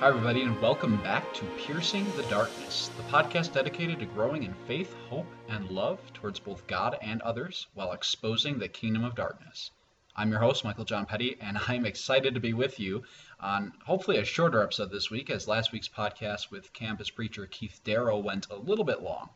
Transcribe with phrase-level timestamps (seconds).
[0.00, 4.54] Hi, everybody, and welcome back to Piercing the Darkness, the podcast dedicated to growing in
[4.66, 9.70] faith, hope, and love towards both God and others while exposing the kingdom of darkness.
[10.16, 13.02] I'm your host, Michael John Petty, and I'm excited to be with you
[13.40, 17.82] on hopefully a shorter episode this week, as last week's podcast with campus preacher Keith
[17.84, 19.28] Darrow went a little bit long.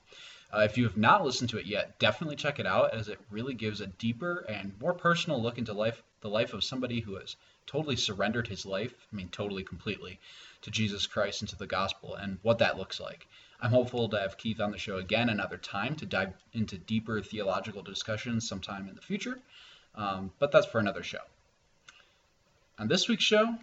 [0.50, 3.20] Uh, if you have not listened to it yet, definitely check it out, as it
[3.30, 7.16] really gives a deeper and more personal look into life, the life of somebody who
[7.16, 10.20] has totally surrendered his life, I mean, totally, completely,
[10.64, 13.28] to Jesus Christ and to the gospel and what that looks like.
[13.60, 17.22] I'm hopeful to have Keith on the show again another time to dive into deeper
[17.22, 19.38] theological discussions sometime in the future,
[19.94, 21.20] um, but that's for another show.
[22.78, 23.56] On this week's show,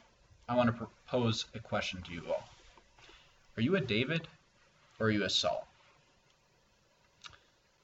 [0.47, 2.47] I want to propose a question to you all
[3.57, 4.27] Are you a David
[4.99, 5.67] or are you a Saul?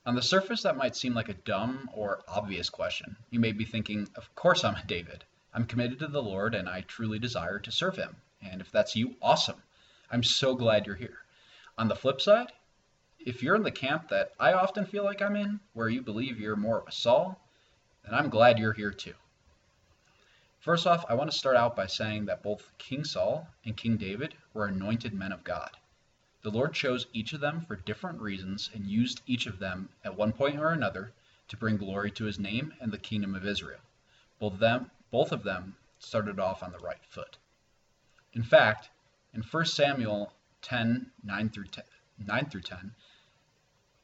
[0.06, 3.18] On the surface, that might seem like a dumb or obvious question.
[3.30, 5.26] You may be thinking, Of course I'm a David.
[5.54, 8.16] I'm committed to the Lord and I truly desire to serve Him.
[8.42, 9.62] And if that's you, awesome.
[10.12, 11.20] I'm so glad you're here.
[11.78, 12.52] On the flip side,
[13.20, 16.40] if you're in the camp that I often feel like I'm in, where you believe
[16.40, 17.40] you're more of a Saul,
[18.04, 19.16] then I'm glad you're here too.
[20.60, 23.98] First off, I want to start out by saying that both King Saul and King
[23.98, 25.72] David were anointed men of God.
[26.42, 30.16] The Lord chose each of them for different reasons and used each of them at
[30.16, 31.14] one point or another
[31.48, 33.82] to bring glory to his name and the kingdom of Israel.
[34.40, 37.38] Both of them, both of them started off on the right foot.
[38.38, 38.92] In fact,
[39.34, 40.32] in 1 Samuel
[40.62, 41.84] 10 9 through 10,
[42.20, 42.94] 9 through 10,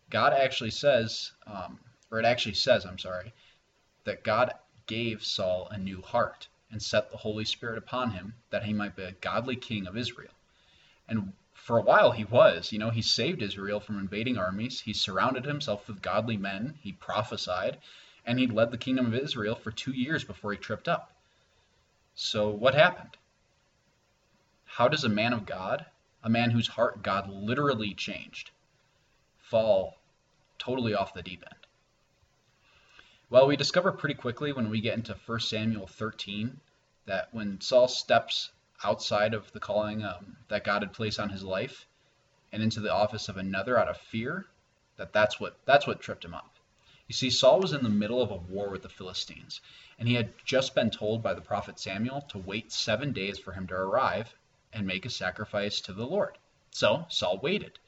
[0.10, 3.32] God actually says, um, or it actually says, I'm sorry,
[4.06, 4.56] that God
[4.88, 8.96] gave Saul a new heart and set the Holy Spirit upon him that he might
[8.96, 10.34] be a godly king of Israel.
[11.08, 14.94] And for a while he was, you know, he saved Israel from invading armies, he
[14.94, 17.78] surrounded himself with godly men, he prophesied,
[18.26, 21.16] and he led the kingdom of Israel for two years before he tripped up.
[22.16, 23.16] So what happened?
[24.78, 25.86] How does a man of God,
[26.24, 28.50] a man whose heart God literally changed,
[29.38, 30.00] fall
[30.58, 31.68] totally off the deep end?
[33.30, 36.60] Well, we discover pretty quickly when we get into 1 Samuel 13
[37.06, 38.50] that when Saul steps
[38.84, 41.86] outside of the calling um, that God had placed on his life
[42.52, 44.48] and into the office of another out of fear,
[44.98, 46.50] that that's what that's what tripped him up.
[47.08, 49.62] You see, Saul was in the middle of a war with the Philistines,
[50.00, 53.52] and he had just been told by the prophet Samuel to wait seven days for
[53.52, 54.34] him to arrive
[54.74, 56.38] and make a sacrifice to the Lord.
[56.72, 57.80] So Saul waited.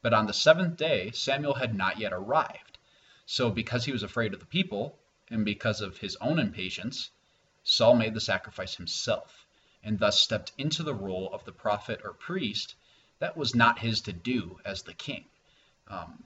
[0.00, 2.78] But on the seventh day, Samuel had not yet arrived.
[3.24, 4.98] So, because he was afraid of the people,
[5.30, 7.10] and because of his own impatience,
[7.62, 9.46] Saul made the sacrifice himself,
[9.84, 12.74] and thus stepped into the role of the prophet or priest
[13.20, 15.24] that was not his to do as the king.
[15.86, 16.24] Um,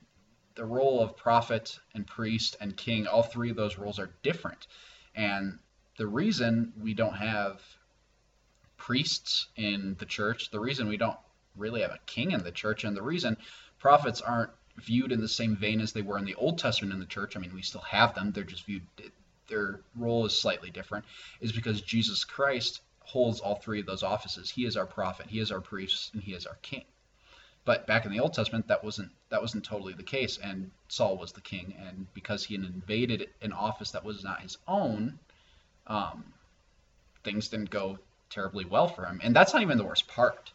[0.54, 4.66] the role of prophet and priest and king, all three of those roles are different.
[5.14, 5.58] And
[5.98, 7.60] the reason we don't have
[8.76, 11.18] priests in the church, the reason we don't
[11.56, 13.36] really have a king in the church, and the reason
[13.78, 17.00] prophets aren't viewed in the same vein as they were in the Old Testament in
[17.00, 18.82] the church, I mean, we still have them, they're just viewed,
[19.48, 21.04] their role is slightly different,
[21.40, 24.50] is because Jesus Christ holds all three of those offices.
[24.50, 26.84] He is our prophet, he is our priest, and he is our king.
[27.64, 31.16] But back in the Old Testament, that wasn't that wasn't totally the case, and Saul
[31.18, 35.18] was the king, and because he invaded an office that was not his own,
[35.88, 36.24] um,
[37.24, 37.98] things didn't go
[38.30, 39.20] terribly well for him.
[39.22, 40.52] And that's not even the worst part.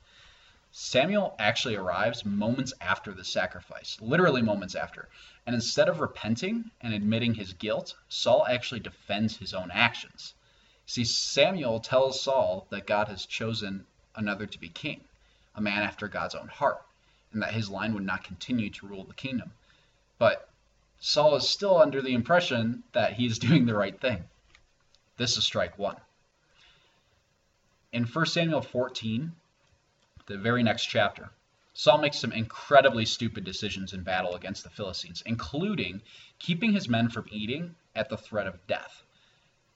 [0.74, 5.10] Samuel actually arrives moments after the sacrifice, literally moments after.
[5.46, 10.34] And instead of repenting and admitting his guilt, Saul actually defends his own actions.
[10.86, 13.86] See, Samuel tells Saul that God has chosen
[14.16, 15.04] another to be king,
[15.56, 16.82] a man after God's own heart,
[17.34, 19.52] and that his line would not continue to rule the kingdom.
[20.18, 20.50] But
[21.00, 24.24] Saul is still under the impression that he is doing the right thing.
[25.18, 25.98] This is strike one
[27.94, 29.34] in 1 Samuel 14,
[30.28, 31.30] the very next chapter,
[31.74, 36.02] Saul makes some incredibly stupid decisions in battle against the Philistines, including
[36.40, 39.04] keeping his men from eating at the threat of death.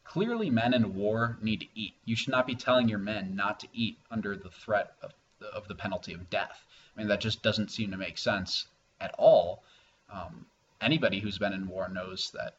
[0.04, 1.94] Clearly, men in war need to eat.
[2.06, 5.14] You should not be telling your men not to eat under the threat of
[5.54, 6.66] of the penalty of death.
[6.96, 8.68] I mean, that just doesn't seem to make sense
[9.00, 9.64] at all.
[10.12, 10.46] Um,
[10.82, 12.56] anybody who's been in war knows that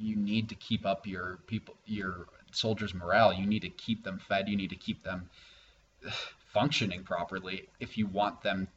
[0.00, 3.32] you need to keep up your people, your soldiers' morale.
[3.32, 4.48] You need to keep them fed.
[4.48, 5.28] You need to keep them
[6.52, 8.68] functioning properly if you want them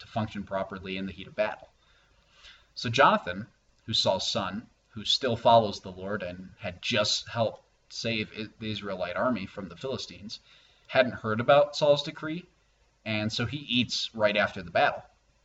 [0.00, 1.68] to function properly in the heat of battle.
[2.74, 3.46] So Jonathan,
[3.86, 9.16] who's Saul's son, who still follows the Lord and had just helped save the Israelite
[9.16, 10.40] army from the Philistines,
[10.88, 12.44] hadn't heard about Saul's decree,
[13.04, 15.02] and so he eats right after the battle.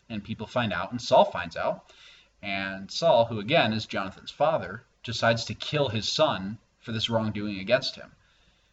[0.10, 1.94] And people find out, and Saul finds out,
[2.42, 7.60] and Saul, who again is Jonathan's father, decides to kill his son for this wrongdoing
[7.60, 8.12] against him.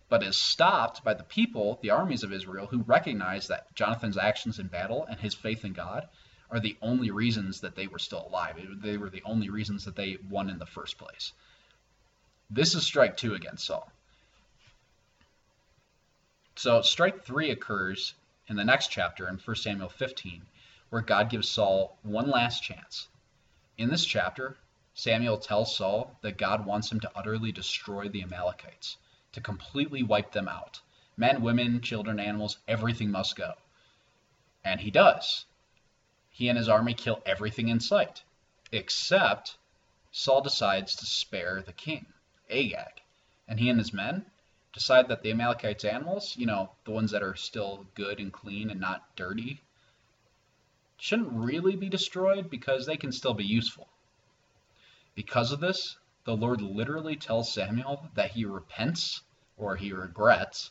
[0.08, 4.58] but is stopped by the people, the armies of Israel, who recognize that Jonathan's actions
[4.58, 6.08] in battle and his faith in God
[6.50, 8.56] are the only reasons that they were still alive.
[8.82, 11.32] They were the only reasons that they won in the first place.
[12.48, 13.92] This is strike two against Saul.
[16.56, 18.14] So strike three occurs
[18.48, 20.42] in the next chapter in 1 Samuel 15,
[20.88, 23.08] where God gives Saul one last chance.
[23.76, 24.56] In this chapter,
[24.98, 28.96] Samuel tells Saul that God wants him to utterly destroy the Amalekites,
[29.30, 30.80] to completely wipe them out.
[31.16, 33.54] Men, women, children, animals, everything must go.
[34.64, 35.46] And he does.
[36.30, 38.24] He and his army kill everything in sight,
[38.72, 39.56] except
[40.10, 42.12] Saul decides to spare the king,
[42.50, 43.00] Agag.
[43.46, 44.26] And he and his men
[44.72, 48.68] decide that the Amalekites' animals, you know, the ones that are still good and clean
[48.68, 49.62] and not dirty,
[50.96, 53.88] shouldn't really be destroyed because they can still be useful.
[55.18, 59.20] Because of this, the Lord literally tells Samuel that he repents
[59.56, 60.70] or he regrets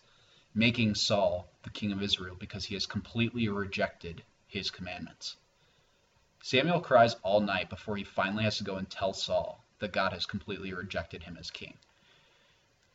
[0.55, 5.35] making Saul the king of Israel because he has completely rejected his commandments.
[6.41, 10.13] Samuel cries all night before he finally has to go and tell Saul that God
[10.13, 11.77] has completely rejected him as king.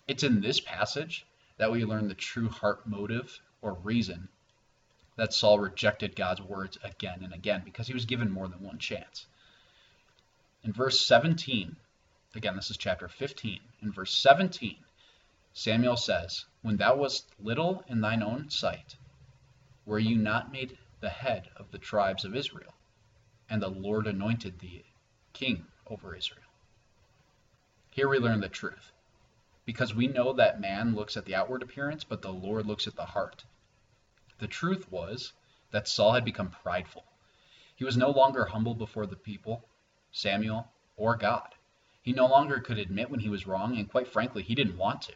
[0.09, 1.27] It's in this passage
[1.59, 4.31] that we learn the true heart motive or reason
[5.17, 8.79] that Saul rejected God's words again and again because he was given more than one
[8.79, 9.27] chance.
[10.65, 11.77] In verse 17,
[12.37, 14.77] again, this is chapter 15, in verse 17,
[15.53, 18.97] Samuel says, When thou wast little in thine own sight,
[19.85, 22.75] were you not made the head of the tribes of Israel?
[23.51, 24.85] And the Lord anointed thee
[25.33, 26.47] king over Israel.
[27.91, 28.93] Here we learn the truth
[29.65, 32.95] because we know that man looks at the outward appearance, but the Lord looks at
[32.95, 33.45] the heart.
[34.39, 35.33] The truth was
[35.73, 37.05] that Saul had become prideful.
[37.75, 39.65] He was no longer humble before the people,
[40.13, 41.55] Samuel, or God.
[42.03, 45.03] He no longer could admit when he was wrong, and quite frankly, he didn't want
[45.03, 45.15] to.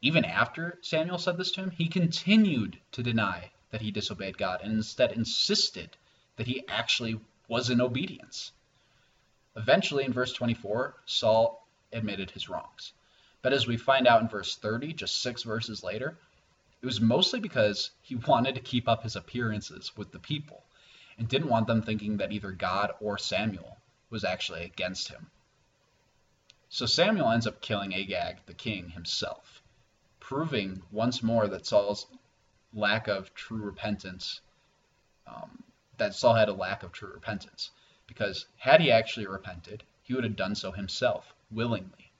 [0.00, 4.60] Even after Samuel said this to him, he continued to deny that he disobeyed God
[4.60, 5.96] and instead insisted
[6.36, 8.50] that he actually was in obedience.
[9.54, 12.92] Eventually, in verse 24, Saul admitted his wrongs.
[13.42, 16.18] But as we find out in verse 30, just six verses later,
[16.80, 20.64] it was mostly because he wanted to keep up his appearances with the people
[21.16, 23.78] and didn't want them thinking that either God or Samuel
[24.12, 25.30] was actually against him.
[26.68, 29.62] So Samuel ends up killing Agag, the king, himself,
[30.20, 32.06] proving once more that Saul's
[32.72, 34.40] lack of true repentance,
[35.26, 35.64] um,
[35.96, 37.70] that Saul had a lack of true repentance.
[38.06, 42.12] Because had he actually repented, he would have done so himself, willingly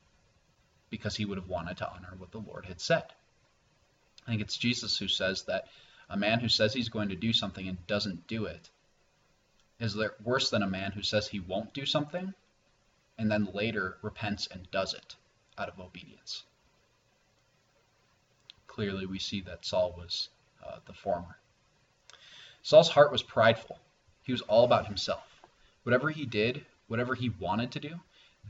[0.91, 3.05] because he would have wanted to honor what the Lord had said.
[4.27, 5.69] I think it's Jesus who says that
[6.09, 8.69] a man who says he's going to do something and doesn't do it
[9.83, 12.33] is worse than a man who says he won't do something
[13.19, 15.17] and then later repents and does it
[15.59, 16.45] out of obedience.
[18.69, 20.29] Clearly, we see that Saul was
[20.65, 21.37] uh, the former.
[22.63, 23.79] Saul's heart was prideful.
[24.23, 25.43] He was all about himself.
[25.83, 28.01] Whatever he did, whatever he wanted to do,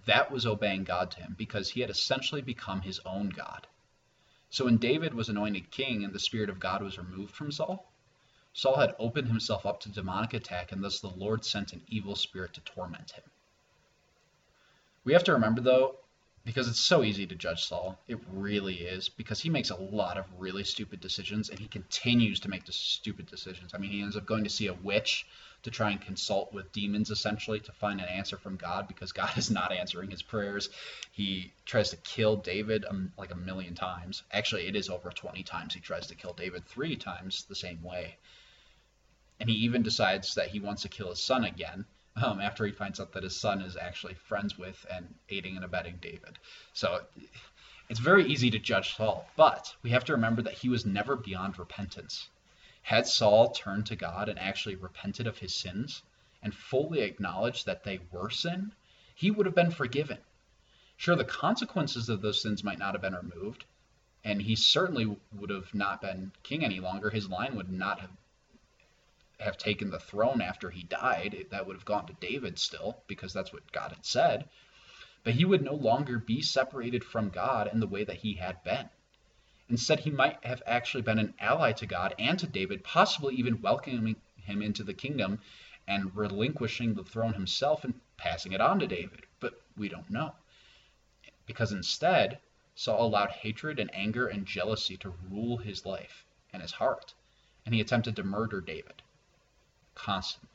[0.04, 3.66] that was obeying God to him because he had essentially become his own God.
[4.50, 7.90] So when David was anointed king and the Spirit of God was removed from Saul,
[8.54, 12.14] Saul had opened himself up to demonic attack, and thus the Lord sent an evil
[12.14, 13.24] spirit to torment him.
[15.04, 15.96] We have to remember, though,
[16.44, 20.18] because it's so easy to judge Saul, it really is, because he makes a lot
[20.18, 23.72] of really stupid decisions, and he continues to make the stupid decisions.
[23.72, 25.26] I mean, he ends up going to see a witch
[25.62, 29.30] to try and consult with demons essentially to find an answer from God because God
[29.38, 30.68] is not answering his prayers.
[31.12, 34.24] He tries to kill David um, like a million times.
[34.30, 37.82] Actually, it is over 20 times he tries to kill David, three times the same
[37.82, 38.16] way.
[39.40, 41.84] And he even decides that he wants to kill his son again
[42.16, 45.64] um, after he finds out that his son is actually friends with and aiding and
[45.64, 46.38] abetting David.
[46.74, 47.00] So
[47.88, 51.16] it's very easy to judge Saul, but we have to remember that he was never
[51.16, 52.28] beyond repentance.
[52.82, 56.02] Had Saul turned to God and actually repented of his sins
[56.42, 58.72] and fully acknowledged that they were sin,
[59.14, 60.18] he would have been forgiven.
[60.96, 63.64] Sure, the consequences of those sins might not have been removed,
[64.24, 67.10] and he certainly would have not been king any longer.
[67.10, 68.10] His line would not have
[69.42, 71.46] have taken the throne after he died.
[71.50, 74.48] That would have gone to David still, because that's what God had said.
[75.24, 78.62] But he would no longer be separated from God in the way that he had
[78.62, 78.88] been.
[79.68, 83.60] Instead, he might have actually been an ally to God and to David, possibly even
[83.60, 85.40] welcoming him into the kingdom
[85.88, 89.26] and relinquishing the throne himself and passing it on to David.
[89.40, 90.34] But we don't know.
[91.46, 92.38] Because instead,
[92.74, 97.14] Saul allowed hatred and anger and jealousy to rule his life and his heart,
[97.66, 99.02] and he attempted to murder David
[99.94, 100.48] constantly.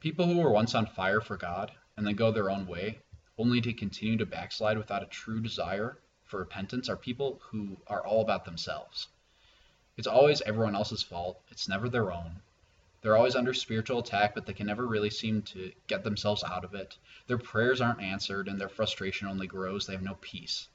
[0.00, 3.00] People who were once on fire for God and then go their own way,
[3.38, 8.06] only to continue to backslide without a true desire for repentance are people who are
[8.06, 9.08] all about themselves.
[9.98, 12.40] It's always everyone else's fault, it's never their own.
[13.02, 16.64] They're always under spiritual attack, but they can never really seem to get themselves out
[16.64, 16.96] of it.
[17.26, 19.86] Their prayers aren't answered, and their frustration only grows.
[19.86, 20.68] They have no peace.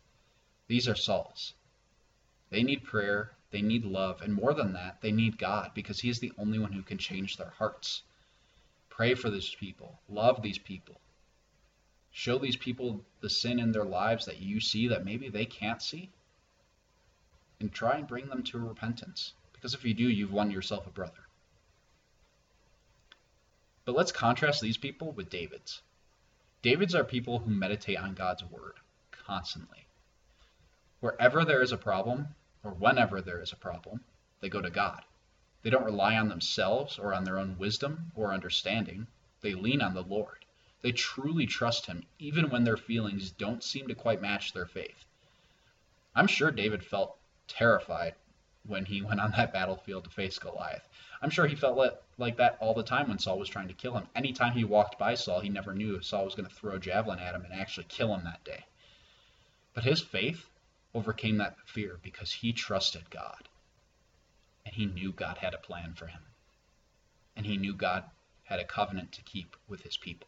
[0.67, 1.53] These are Saul's.
[2.49, 6.09] They need prayer, they need love, and more than that, they need God because He
[6.09, 8.03] is the only one who can change their hearts.
[8.89, 10.99] Pray for these people, love these people.
[12.11, 15.81] Show these people the sin in their lives that you see that maybe they can't
[15.81, 16.09] see.
[17.59, 19.33] And try and bring them to repentance.
[19.53, 21.27] Because if you do, you've won yourself a brother.
[23.85, 25.81] But let's contrast these people with David's.
[26.61, 28.73] David's are people who meditate on God's word
[29.11, 29.85] constantly.
[30.99, 32.29] Wherever there is a problem,
[32.63, 34.03] or whenever there is a problem,
[34.39, 35.03] they go to God.
[35.61, 39.07] They don't rely on themselves or on their own wisdom or understanding.
[39.41, 40.45] They lean on the Lord.
[40.81, 45.05] They truly trust Him, even when their feelings don't seem to quite match their faith.
[46.15, 48.15] I'm sure David felt terrified
[48.63, 50.87] when he went on that battlefield to face Goliath.
[51.21, 53.97] I'm sure he felt like that all the time when Saul was trying to kill
[53.97, 54.07] him.
[54.15, 56.79] Anytime he walked by Saul, he never knew if Saul was going to throw a
[56.79, 58.65] javelin at him and actually kill him that day.
[59.73, 60.49] But his faith
[60.97, 63.47] overcame that fear because he trusted God.
[64.65, 66.21] And he knew God had a plan for him.
[67.35, 68.03] And he knew God
[68.43, 70.27] had a covenant to keep with his people.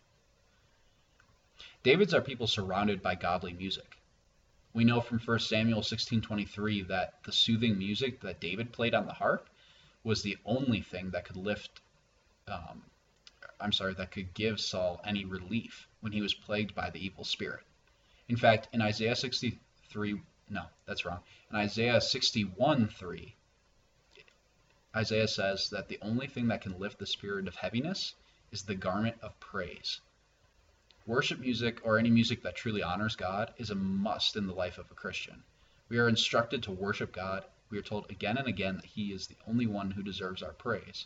[1.84, 3.98] David's are people surrounded by godly music.
[4.74, 9.14] We know from 1 Samuel 16:23 that the soothing music that David played on the
[9.14, 9.50] harp
[10.04, 11.82] was the only thing that could lift
[12.48, 12.84] um,
[13.60, 17.24] I'm sorry, that could give Saul any relief when he was plagued by the evil
[17.24, 17.64] spirit.
[18.30, 21.22] In fact, in Isaiah 63, no, that's wrong.
[21.52, 23.36] In Isaiah 61 3,
[24.96, 28.16] Isaiah says that the only thing that can lift the spirit of heaviness
[28.52, 30.02] is the garment of praise.
[31.06, 34.78] Worship music, or any music that truly honors God, is a must in the life
[34.80, 35.44] of a Christian.
[35.88, 37.46] We are instructed to worship God.
[37.70, 40.54] We are told again and again that He is the only one who deserves our
[40.54, 41.06] praise.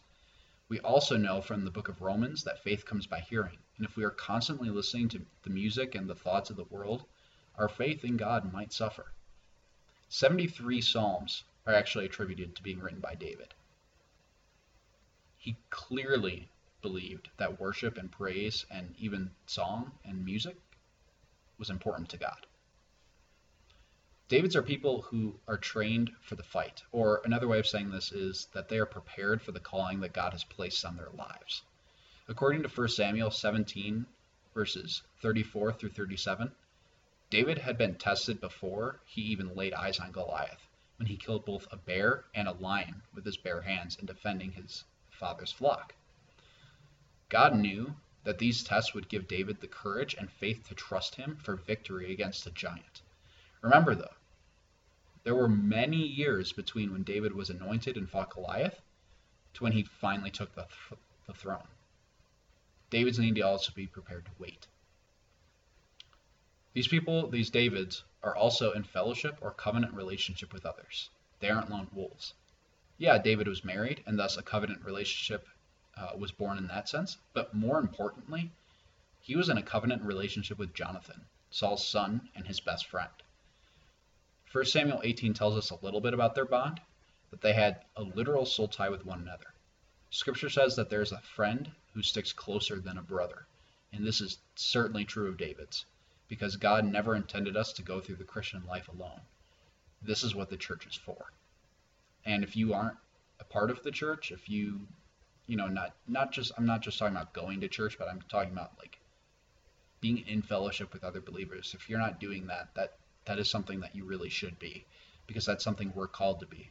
[0.70, 3.60] We also know from the book of Romans that faith comes by hearing.
[3.78, 7.06] And if we are constantly listening to the music and the thoughts of the world,
[7.58, 9.12] our faith in God might suffer.
[10.14, 13.56] 73 Psalms are actually attributed to being written by David.
[15.38, 16.50] He clearly
[16.84, 20.56] believed that worship and praise and even song and music
[21.58, 22.46] was important to God.
[24.28, 28.12] Davids are people who are trained for the fight, or another way of saying this
[28.12, 31.64] is that they are prepared for the calling that God has placed on their lives.
[32.28, 34.06] According to 1 Samuel 17,
[34.54, 36.52] verses 34 through 37,
[37.34, 41.66] David had been tested before he even laid eyes on Goliath, when he killed both
[41.72, 45.96] a bear and a lion with his bare hands in defending his father's flock.
[47.30, 51.36] God knew that these tests would give David the courage and faith to trust him
[51.38, 53.02] for victory against the giant.
[53.64, 54.14] Remember, though,
[55.24, 58.80] there were many years between when David was anointed and fought Goliath
[59.56, 61.68] to when he finally took the, th- the throne.
[62.92, 64.68] David's need to also be prepared to wait.
[66.74, 71.12] These people, these Davids, are also in fellowship or covenant relationship with others.
[71.40, 72.34] They aren't lone wolves.
[72.98, 75.48] Yeah, David was married, and thus a covenant relationship
[75.96, 77.18] uh, was born in that sense.
[77.34, 78.50] But more importantly,
[79.22, 83.12] he was in a covenant relationship with Jonathan, Saul's son and his best friend.
[84.52, 86.82] 1 Samuel 18 tells us a little bit about their bond,
[87.30, 89.54] that they had a literal soul tie with one another.
[90.10, 93.46] Scripture says that there's a friend who sticks closer than a brother,
[93.92, 95.86] and this is certainly true of David's
[96.28, 99.22] because God never intended us to go through the Christian life alone.
[100.02, 101.32] This is what the church is for.
[102.26, 102.98] And if you aren't
[103.40, 104.88] a part of the church, if you,
[105.48, 108.22] you know, not not just I'm not just talking about going to church, but I'm
[108.30, 109.00] talking about like
[110.02, 111.74] being in fellowship with other believers.
[111.76, 112.94] If you're not doing that, that
[113.26, 114.86] that is something that you really should be,
[115.28, 116.70] because that's something we're called to be.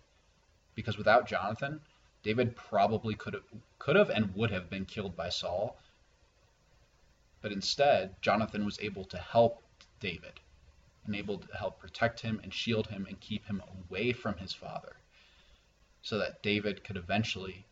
[0.74, 1.80] Because without Jonathan,
[2.22, 3.44] David probably could have
[3.78, 5.78] could have and would have been killed by Saul
[7.42, 9.62] but instead, Jonathan was able to help
[10.00, 10.40] David
[11.04, 14.52] and able to help protect him and shield him and keep him away from his
[14.52, 14.96] father
[16.02, 17.66] so that David could eventually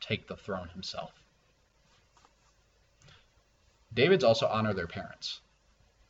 [0.00, 1.12] take the throne himself.
[3.92, 5.40] David's also honor their parents.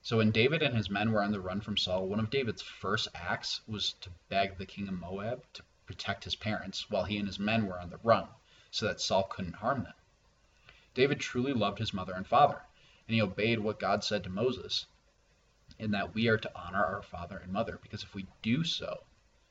[0.03, 2.63] So when David and his men were on the run from Saul, one of David's
[2.63, 7.19] first acts was to beg the king of Moab to protect his parents while he
[7.19, 8.29] and his men were on the run
[8.71, 9.95] so that Saul couldn't harm them.
[10.95, 12.63] David truly loved his mother and father,
[13.07, 14.87] and he obeyed what God said to Moses,
[15.79, 19.05] in that we are to honor our father and mother, because if we do so,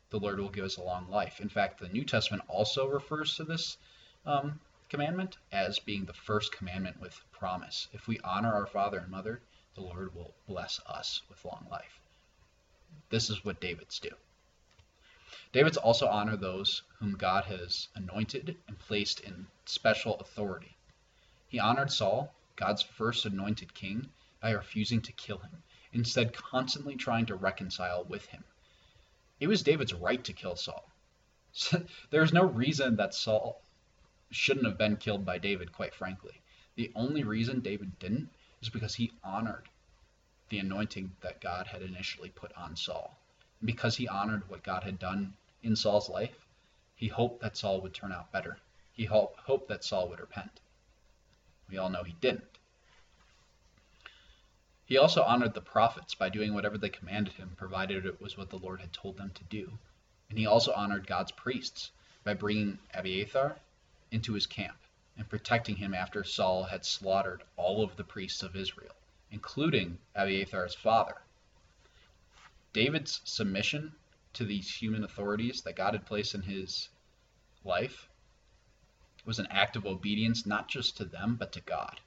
[0.09, 1.39] the Lord will give us a long life.
[1.39, 3.77] In fact, the New Testament also refers to this
[4.25, 7.87] um, commandment as being the first commandment with promise.
[7.93, 9.41] If we honor our father and mother,
[9.75, 12.01] the Lord will bless us with long life.
[13.09, 14.09] This is what David's do.
[15.51, 20.75] David's also honor those whom God has anointed and placed in special authority.
[21.49, 27.25] He honored Saul, God's first anointed king, by refusing to kill him, instead constantly trying
[27.25, 28.43] to reconcile with him.
[29.39, 30.87] It was David's right to kill Saul.
[32.11, 33.63] There's no reason that Saul
[34.29, 36.39] shouldn't have been killed by David, quite frankly.
[36.75, 38.29] The only reason David didn't
[38.61, 39.67] is because he honored
[40.49, 43.17] the anointing that God had initially put on Saul.
[43.59, 46.45] And because he honored what God had done in Saul's life,
[46.95, 48.59] he hoped that Saul would turn out better.
[48.93, 50.59] He hoped that Saul would repent.
[51.69, 52.57] We all know he didn't.
[54.85, 58.49] He also honored the prophets by doing whatever they commanded him, provided it was what
[58.49, 59.77] the Lord had told them to do.
[60.29, 61.91] And he also honored God's priests
[62.23, 63.57] by bringing Abiathar
[64.11, 64.77] into his camp
[65.15, 68.95] and protecting him after Saul had slaughtered all of the priests of Israel,
[69.29, 71.21] including Abiathar's father.
[72.73, 73.93] David's submission
[74.33, 76.89] to these human authorities that God had placed in his
[77.63, 78.08] life
[79.29, 82.01] was an act of obedience not just to them, but to God.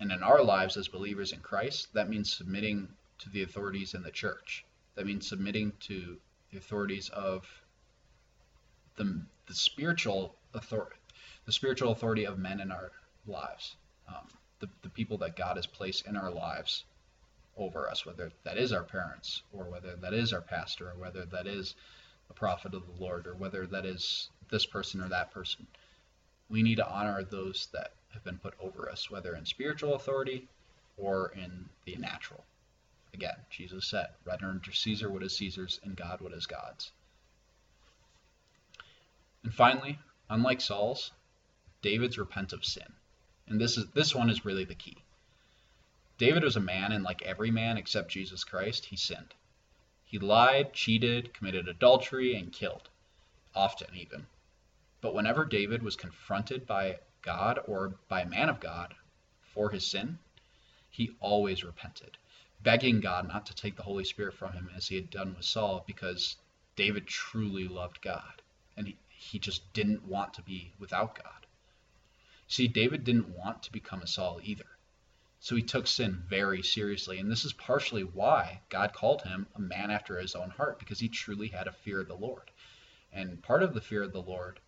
[0.00, 2.88] And in our lives as believers in Christ, that means submitting
[3.20, 4.64] to the authorities in the church.
[4.96, 6.16] That means submitting to
[6.50, 7.46] the authorities of
[8.96, 10.96] the, the spiritual authority,
[11.44, 12.90] the spiritual authority of men in our
[13.28, 13.76] lives,
[14.08, 14.26] um,
[14.58, 16.82] the, the people that God has placed in our lives
[17.56, 21.24] over us, whether that is our parents, or whether that is our pastor, or whether
[21.26, 21.76] that is
[22.28, 25.66] a prophet of the Lord, or whether that is this person or that person.
[26.48, 30.48] We need to honor those that have been put over us, whether in spiritual authority
[30.96, 32.44] or in the natural.
[33.12, 36.92] Again, Jesus said, render unto Caesar what is Caesar's, and God what is God's.
[39.42, 41.12] And finally, unlike Saul's,
[41.82, 42.92] David's repent of sin.
[43.46, 44.96] And this is this one is really the key.
[46.18, 49.34] David was a man, and like every man except Jesus Christ, he sinned.
[50.04, 52.88] He lied, cheated, committed adultery, and killed,
[53.54, 54.26] often even.
[55.00, 58.94] But whenever David was confronted by God or by a man of God
[59.52, 60.18] for his sin,
[60.90, 62.16] he always repented,
[62.62, 65.44] begging God not to take the Holy Spirit from him as he had done with
[65.44, 66.36] Saul, because
[66.76, 68.42] David truly loved God,
[68.76, 71.46] and he, he just didn't want to be without God.
[72.48, 74.66] See, David didn't want to become a Saul either.
[75.40, 77.18] So he took sin very seriously.
[77.18, 81.00] And this is partially why God called him a man after his own heart, because
[81.00, 82.50] he truly had a fear of the Lord.
[83.12, 84.60] And part of the fear of the Lord,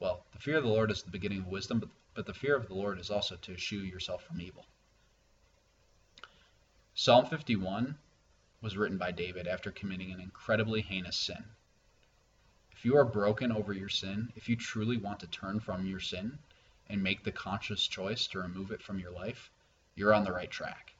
[0.00, 2.54] well, the fear of the Lord is the beginning of wisdom, but, but the fear
[2.54, 4.64] of the Lord is also to eschew yourself from evil.
[6.94, 7.96] Psalm 51
[8.60, 11.44] was written by David after committing an incredibly heinous sin.
[12.72, 16.00] If you are broken over your sin, if you truly want to turn from your
[16.00, 16.38] sin
[16.88, 19.50] and make the conscious choice to remove it from your life,
[19.96, 20.92] you're on the right track.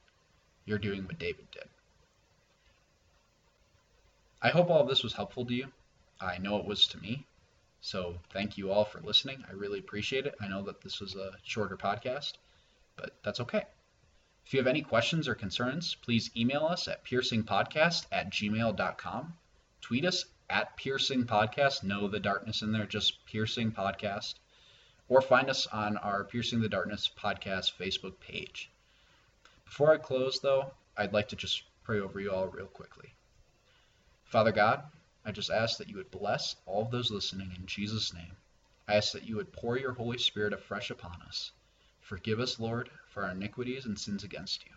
[0.64, 1.68] You're doing what David did.
[4.42, 5.68] I hope all of this was helpful to you.
[6.20, 7.27] I know it was to me.
[7.80, 9.44] So thank you all for listening.
[9.48, 10.34] I really appreciate it.
[10.40, 12.32] I know that this was a shorter podcast,
[12.96, 13.64] but that's okay.
[14.44, 19.34] If you have any questions or concerns, please email us at piercingpodcast at gmail.com.
[19.80, 21.82] Tweet us at piercingpodcast.
[21.82, 24.34] No the darkness in there, just piercing podcast.
[25.08, 28.70] Or find us on our Piercing the Darkness podcast Facebook page.
[29.64, 33.14] Before I close, though, I'd like to just pray over you all real quickly.
[34.24, 34.82] Father God,
[35.24, 38.36] I just ask that you would bless all of those listening in Jesus' name.
[38.86, 41.52] I ask that you would pour your Holy Spirit afresh upon us.
[42.00, 44.72] Forgive us, Lord, for our iniquities and sins against you.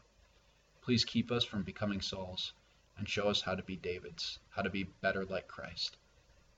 [0.81, 2.53] Please keep us from becoming Sauls
[2.97, 5.97] and show us how to be Davids, how to be better like Christ.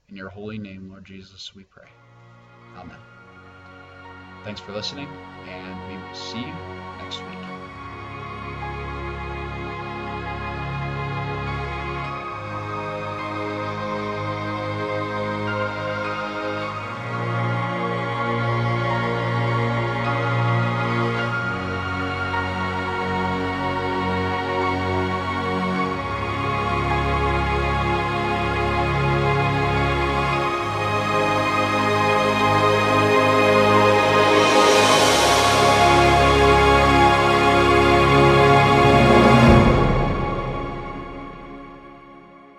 [0.08, 1.88] In your holy name, Lord Jesus, we pray.
[2.76, 2.98] Amen.
[4.44, 5.08] Thanks for listening,
[5.46, 6.54] and we will see you
[6.98, 8.93] next week.